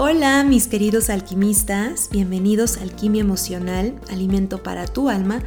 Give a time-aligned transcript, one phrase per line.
[0.00, 5.42] Hola mis queridos alquimistas, bienvenidos a Alquimia Emocional, alimento para tu alma.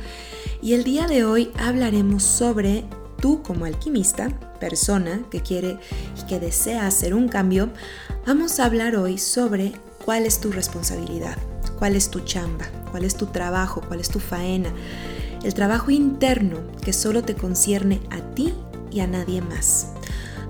[0.62, 2.84] Y el día de hoy hablaremos sobre
[3.22, 4.28] tú como alquimista,
[4.60, 5.80] persona que quiere
[6.22, 7.70] y que desea hacer un cambio.
[8.28, 9.72] Vamos a hablar hoy sobre
[10.04, 11.38] cuál es tu responsabilidad,
[11.80, 14.74] cuál es tu chamba, cuál es tu trabajo, cuál es tu faena.
[15.44, 18.54] El trabajo interno que solo te concierne a ti
[18.92, 19.94] y a nadie más.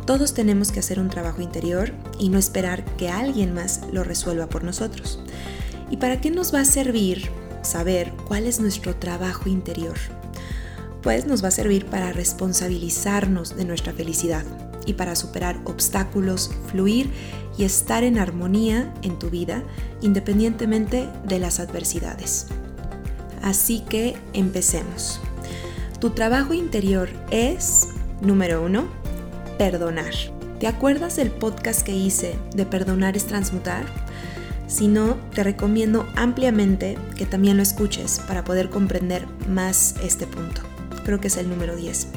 [0.05, 4.47] Todos tenemos que hacer un trabajo interior y no esperar que alguien más lo resuelva
[4.47, 5.19] por nosotros.
[5.89, 7.29] ¿Y para qué nos va a servir
[7.61, 9.97] saber cuál es nuestro trabajo interior?
[11.03, 14.45] Pues nos va a servir para responsabilizarnos de nuestra felicidad
[14.85, 17.11] y para superar obstáculos, fluir
[17.57, 19.63] y estar en armonía en tu vida
[20.01, 22.47] independientemente de las adversidades.
[23.41, 25.19] Así que empecemos.
[25.99, 27.89] Tu trabajo interior es,
[28.21, 29.00] número uno,
[29.57, 30.13] perdonar.
[30.59, 33.85] ¿Te acuerdas del podcast que hice de perdonar es transmutar?
[34.67, 40.61] Si no, te recomiendo ampliamente que también lo escuches para poder comprender más este punto.
[41.03, 42.07] Creo que es el número 10.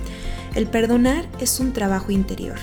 [0.55, 2.59] El perdonar es un trabajo interior,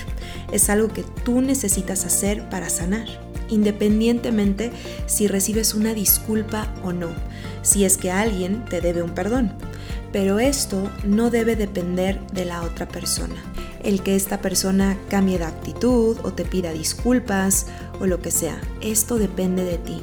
[0.50, 3.06] es algo que tú necesitas hacer para sanar,
[3.50, 4.70] independientemente
[5.06, 7.10] si recibes una disculpa o no,
[7.62, 9.52] si es que alguien te debe un perdón.
[10.10, 13.34] Pero esto no debe depender de la otra persona
[13.82, 17.66] el que esta persona cambie de actitud o te pida disculpas
[18.00, 18.60] o lo que sea.
[18.80, 20.02] Esto depende de ti.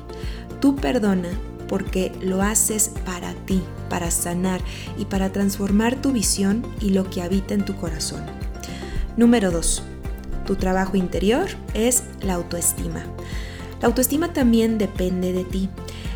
[0.60, 1.30] Tú perdona
[1.68, 4.62] porque lo haces para ti, para sanar
[4.98, 8.24] y para transformar tu visión y lo que habita en tu corazón.
[9.18, 9.84] Número 2.
[10.46, 13.04] Tu trabajo interior es la autoestima.
[13.82, 15.70] La autoestima también depende de ti,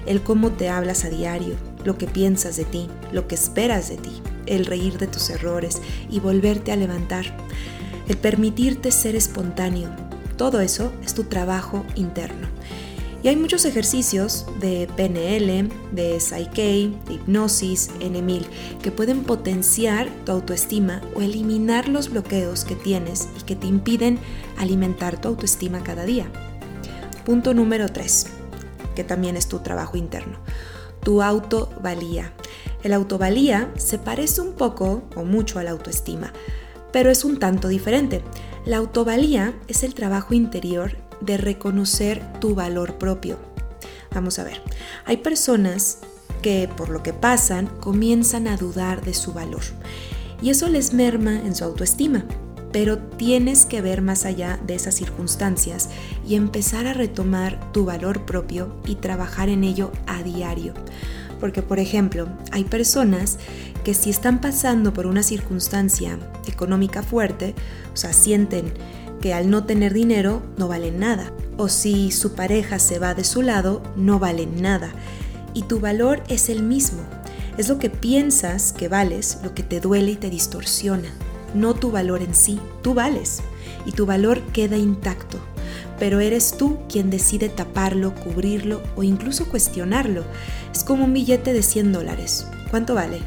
[0.05, 1.55] el cómo te hablas a diario,
[1.85, 5.81] lo que piensas de ti, lo que esperas de ti el reír de tus errores
[6.09, 7.25] y volverte a levantar,
[8.07, 9.89] el permitirte ser espontáneo.
[10.37, 12.47] Todo eso es tu trabajo interno.
[13.23, 18.45] Y hay muchos ejercicios de PNL, de Psyche, de hipnosis, N1000,
[18.81, 24.19] que pueden potenciar tu autoestima o eliminar los bloqueos que tienes y que te impiden
[24.57, 26.29] alimentar tu autoestima cada día.
[27.25, 28.25] Punto número 3,
[28.93, 30.39] que también es tu trabajo interno,
[31.03, 32.33] tu autovalía.
[32.83, 36.33] El autovalía se parece un poco o mucho a la autoestima,
[36.91, 38.21] pero es un tanto diferente.
[38.65, 43.37] La autovalía es el trabajo interior de reconocer tu valor propio.
[44.13, 44.61] Vamos a ver,
[45.05, 45.99] hay personas
[46.41, 49.63] que por lo que pasan comienzan a dudar de su valor
[50.41, 52.25] y eso les merma en su autoestima.
[52.73, 55.89] Pero tienes que ver más allá de esas circunstancias
[56.27, 60.73] y empezar a retomar tu valor propio y trabajar en ello a diario.
[61.39, 63.37] Porque, por ejemplo, hay personas
[63.83, 66.17] que si están pasando por una circunstancia
[66.47, 67.53] económica fuerte,
[67.93, 68.73] o sea, sienten
[69.21, 71.31] que al no tener dinero no valen nada.
[71.57, 74.91] O si su pareja se va de su lado, no valen nada.
[75.53, 77.01] Y tu valor es el mismo.
[77.57, 81.09] Es lo que piensas que vales, lo que te duele y te distorsiona.
[81.53, 83.41] No tu valor en sí, tú vales.
[83.85, 85.39] Y tu valor queda intacto
[85.99, 90.23] pero eres tú quien decide taparlo, cubrirlo o incluso cuestionarlo.
[90.73, 92.47] Es como un billete de 100 dólares.
[92.69, 93.19] ¿Cuánto vale?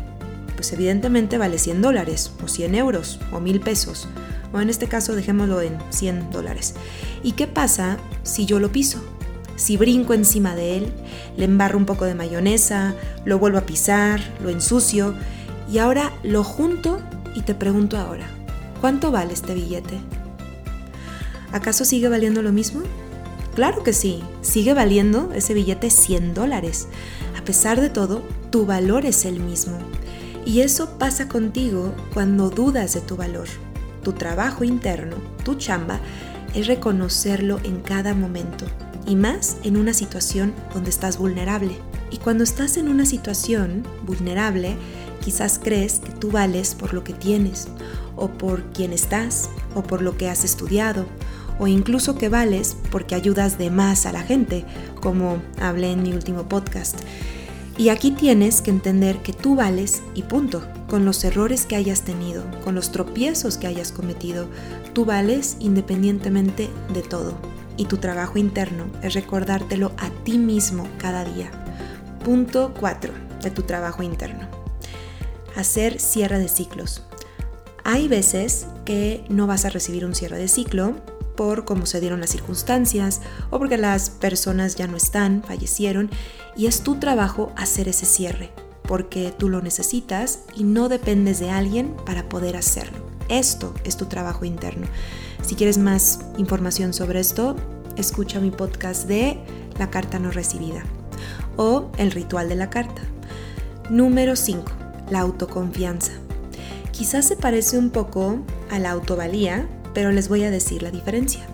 [0.57, 4.09] Pues evidentemente vale 100 dólares, o 100 euros, o 1000 pesos,
[4.53, 6.75] o en este caso dejémoslo en 100 dólares.
[7.23, 9.03] ¿Y qué pasa si yo lo piso?
[9.57, 10.93] Si brinco encima de él,
[11.37, 12.95] le embarro un poco de mayonesa,
[13.25, 15.15] lo vuelvo a pisar, lo ensucio,
[15.71, 17.01] y ahora lo junto
[17.37, 18.27] y te pregunto ahora,
[18.81, 20.01] ¿cuánto vale este billete?
[21.53, 22.83] ¿acaso sigue valiendo lo mismo?
[23.55, 26.89] Claro que sí, sigue valiendo ese billete 100 dólares.
[27.39, 29.79] A pesar de todo, tu valor es el mismo.
[30.45, 33.49] Y eso pasa contigo cuando dudas de tu valor.
[34.03, 36.01] Tu trabajo interno, tu chamba,
[36.55, 38.67] es reconocerlo en cada momento.
[39.07, 41.77] Y más en una situación donde estás vulnerable.
[42.11, 44.77] Y cuando estás en una situación vulnerable,
[45.21, 47.69] quizás crees que tú vales por lo que tienes,
[48.17, 51.07] o por quién estás, o por lo que has estudiado,
[51.59, 54.65] o incluso que vales porque ayudas de más a la gente,
[55.01, 57.01] como hablé en mi último podcast.
[57.79, 62.03] Y aquí tienes que entender que tú vales y punto, con los errores que hayas
[62.03, 64.49] tenido, con los tropiezos que hayas cometido,
[64.95, 67.35] tú vales independientemente de todo.
[67.77, 71.51] Y tu trabajo interno es recordártelo a ti mismo cada día.
[72.25, 73.13] Punto 4
[73.43, 74.46] de tu trabajo interno.
[75.57, 77.03] Hacer cierre de ciclos.
[77.83, 80.95] Hay veces que no vas a recibir un cierre de ciclo
[81.37, 83.21] por cómo se dieron las circunstancias
[83.51, 86.11] o porque las personas ya no están, fallecieron,
[86.57, 88.51] y es tu trabajo hacer ese cierre,
[88.83, 92.99] porque tú lo necesitas y no dependes de alguien para poder hacerlo.
[93.29, 94.87] Esto es tu trabajo interno.
[95.45, 97.57] Si quieres más información sobre esto,
[97.97, 99.39] escucha mi podcast de
[99.79, 100.83] la carta no recibida
[101.57, 103.03] o el ritual de la carta.
[103.91, 104.86] Número 5.
[105.11, 106.13] La autoconfianza.
[106.93, 111.47] Quizás se parece un poco a la autovalía, pero les voy a decir la diferencia.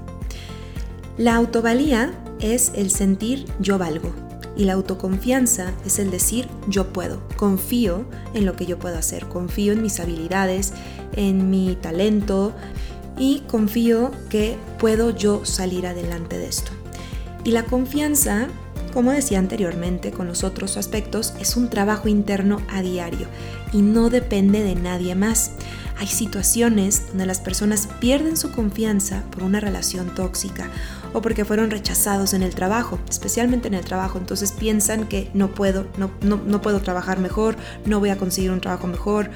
[1.18, 4.12] La autovalía es el sentir yo valgo
[4.56, 8.04] y la autoconfianza es el decir yo puedo, confío
[8.34, 10.72] en lo que yo puedo hacer, confío en mis habilidades,
[11.14, 12.52] en mi talento
[13.18, 16.72] y confío que puedo yo salir adelante de esto.
[17.44, 18.48] Y la confianza
[18.92, 23.26] como decía anteriormente con los otros aspectos, es un trabajo interno a diario
[23.72, 25.52] y no depende de nadie más.
[25.98, 30.68] Hay situaciones donde las personas pierden su confianza por una relación tóxica
[31.12, 34.18] o porque fueron rechazados en el trabajo, especialmente en el trabajo.
[34.18, 37.56] Entonces piensan que no puedo, no, no puedo trabajar mejor,
[37.86, 39.30] no voy a conseguir un trabajo mejor.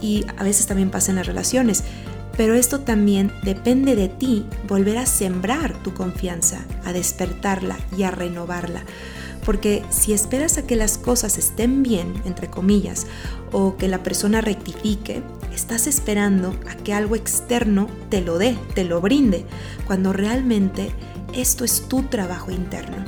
[0.00, 1.84] Y a veces también pasa en las relaciones.
[2.36, 8.10] Pero esto también depende de ti volver a sembrar tu confianza, a despertarla y a
[8.10, 8.82] renovarla.
[9.44, 13.06] Porque si esperas a que las cosas estén bien, entre comillas,
[13.52, 15.22] o que la persona rectifique,
[15.54, 19.44] estás esperando a que algo externo te lo dé, te lo brinde,
[19.86, 20.90] cuando realmente
[21.34, 23.04] esto es tu trabajo interno.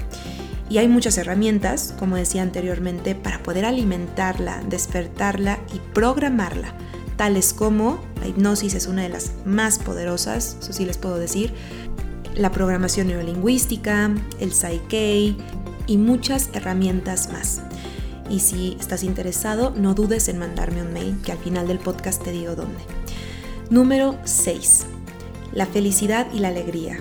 [0.69, 6.75] Y hay muchas herramientas, como decía anteriormente, para poder alimentarla, despertarla y programarla
[7.17, 11.53] tales como la hipnosis es una de las más poderosas, eso sí les puedo decir,
[12.35, 15.35] la programación neurolingüística, el Psyche
[15.87, 17.63] y muchas herramientas más.
[18.29, 22.23] Y si estás interesado, no dudes en mandarme un mail, que al final del podcast
[22.23, 22.81] te digo dónde.
[23.71, 24.87] Número 6.
[25.53, 26.99] La felicidad y la alegría.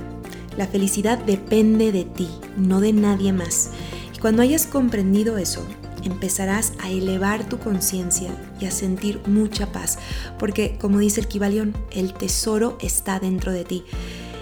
[0.55, 3.71] La felicidad depende de ti, no de nadie más.
[4.15, 5.65] Y cuando hayas comprendido eso,
[6.05, 9.97] empezarás a elevar tu conciencia y a sentir mucha paz,
[10.39, 13.83] porque como dice el Kibalión, el tesoro está dentro de ti.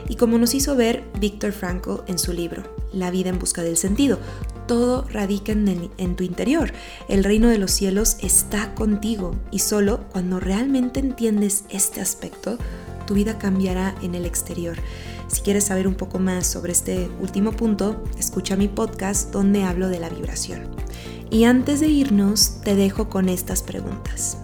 [0.08, 3.78] Y como nos hizo ver Víctor Frankl en su libro, La vida en busca del
[3.78, 4.20] sentido,
[4.68, 6.74] todo radica en, en, tu interior.
[7.08, 12.58] El reino de los cielos está contigo y solo cuando realmente entiendes este aspecto,
[13.08, 14.78] tu vida cambiará en el exterior.
[15.28, 19.90] Si quieres saber un poco más sobre este último punto, escucha mi podcast donde hablo
[19.90, 20.70] de la vibración.
[21.34, 24.38] Y antes de irnos, te dejo con estas preguntas.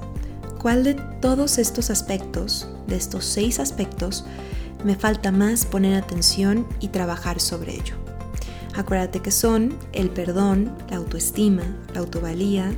[0.59, 4.25] ¿Cuál de todos estos aspectos, de estos seis aspectos,
[4.83, 7.93] me falta más poner atención y trabajar sobre ello?
[8.75, 11.61] Acuérdate que son el perdón, la autoestima,
[11.93, 12.71] la autovalía,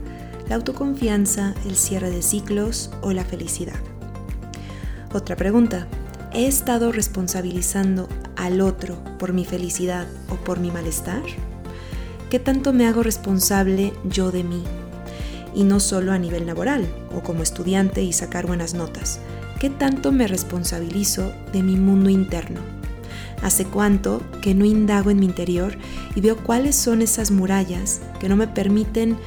[0.49, 3.79] la autoconfianza, el cierre de ciclos o la felicidad.
[5.13, 5.87] Otra pregunta.
[6.33, 11.23] ¿He estado responsabilizando al otro por mi felicidad o por mi malestar?
[12.31, 14.63] ¿Qué tanto me hago responsable yo de mí?
[15.53, 19.19] Y no solo a nivel laboral o como estudiante y sacar buenas notas.
[19.59, 22.61] ¿Qué tanto me responsabilizo de mi mundo interno?
[23.43, 25.77] ¿Hace cuánto que no indago en mi interior
[26.15, 29.17] y veo cuáles son esas murallas que no me permiten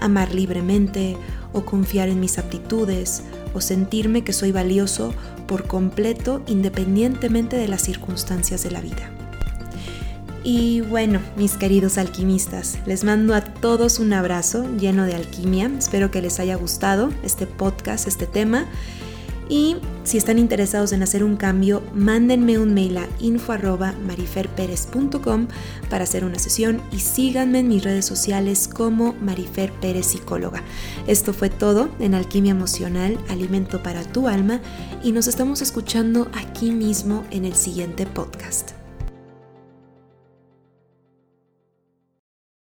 [0.00, 1.16] amar libremente
[1.52, 3.22] o confiar en mis aptitudes
[3.54, 5.14] o sentirme que soy valioso
[5.46, 9.17] por completo independientemente de las circunstancias de la vida?
[10.50, 15.70] Y bueno, mis queridos alquimistas, les mando a todos un abrazo lleno de alquimia.
[15.76, 18.64] Espero que les haya gustado este podcast, este tema.
[19.50, 25.48] Y si están interesados en hacer un cambio, mándenme un mail a info.mariferperez.com
[25.90, 30.62] para hacer una sesión y síganme en mis redes sociales como Marifer Pérez Psicóloga.
[31.06, 34.62] Esto fue todo en Alquimia Emocional, Alimento para tu Alma
[35.04, 38.77] y nos estamos escuchando aquí mismo en el siguiente podcast.